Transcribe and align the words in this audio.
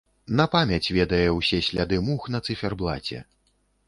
На 0.39 0.45
памяць 0.53 0.93
ведае 0.95 1.27
ўсе 1.35 1.59
сляды 1.67 1.99
мух 2.07 2.25
на 2.37 2.41
цыферблаце. 2.47 3.21